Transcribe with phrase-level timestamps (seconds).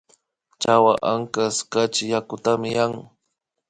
[0.61, 2.93] Chawa ankaska kachi yakutami yan